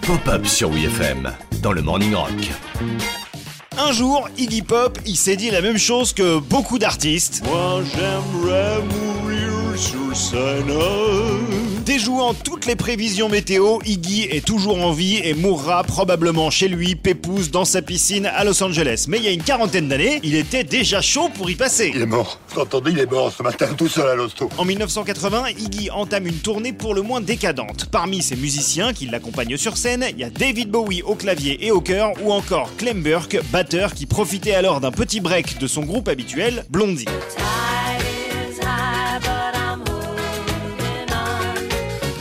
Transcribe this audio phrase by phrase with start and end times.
[0.00, 2.30] Pop-up sur WFM dans le Morning Rock.
[3.76, 7.42] Un jour, Iggy Pop, il s'est dit la même chose que beaucoup d'artistes.
[7.44, 10.72] Moi j'aimerais mourir sur scène.
[11.98, 16.94] Déjouant toutes les prévisions météo, Iggy est toujours en vie et mourra probablement chez lui,
[16.94, 19.06] pépouze, dans sa piscine à Los Angeles.
[19.08, 21.90] Mais il y a une quarantaine d'années, il était déjà chaud pour y passer.
[21.92, 22.38] Il est mort.
[22.50, 24.48] Vous entendez, il est mort ce matin tout seul à l'hosto.
[24.58, 27.86] En 1980, Iggy entame une tournée pour le moins décadente.
[27.90, 31.72] Parmi ses musiciens qui l'accompagnent sur scène, il y a David Bowie au clavier et
[31.72, 35.82] au chœur, ou encore Clem Burke, batteur qui profitait alors d'un petit break de son
[35.82, 37.06] groupe habituel, Blondie.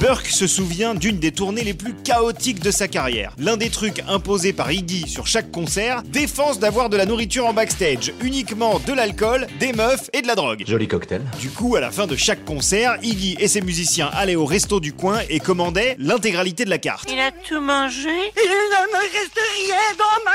[0.07, 3.33] Burke se souvient d'une des tournées les plus chaotiques de sa carrière.
[3.37, 7.51] L'un des trucs imposés par Iggy sur chaque concert, défense d'avoir de la nourriture en
[7.51, 10.63] backstage, uniquement de l'alcool, des meufs et de la drogue.
[10.65, 11.23] Joli cocktail.
[11.41, 14.79] Du coup, à la fin de chaque concert, Iggy et ses musiciens allaient au resto
[14.79, 17.11] du coin et commandaient l'intégralité de la carte.
[17.11, 20.26] Il a tout mangé Il ne me reste rien dans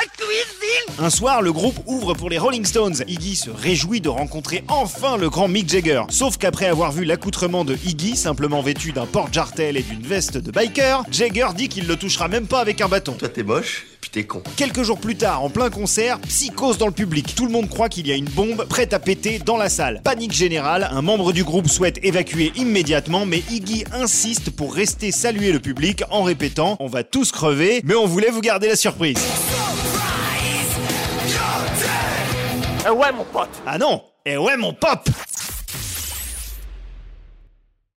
[0.98, 3.03] Un soir, le groupe ouvre pour les Rolling Stones.
[3.08, 6.03] Iggy se réjouit de rencontrer enfin le grand Mick Jagger.
[6.11, 10.50] Sauf qu'après avoir vu l'accoutrement de Iggy, simplement vêtu d'un porte-jartel et d'une veste de
[10.50, 13.12] biker, Jagger dit qu'il le touchera même pas avec un bâton.
[13.12, 13.86] Toi t'es moche,
[14.21, 14.43] con.
[14.57, 17.35] Quelques jours plus tard, en plein concert, psychose dans le public.
[17.35, 20.03] Tout le monde croit qu'il y a une bombe prête à péter dans la salle.
[20.05, 25.53] Panique générale, un membre du groupe souhaite évacuer immédiatement, mais Iggy insiste pour rester saluer
[25.53, 29.19] le public en répétant On va tous crever, mais on voulait vous garder la surprise.
[32.85, 35.09] Ah ouais mon pote Ah non Et ouais mon pop